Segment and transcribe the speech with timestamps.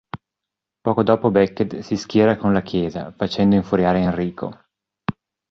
[0.83, 4.63] Poco dopo Becket si schiera con la Chiesa, facendo infuriare Enrico.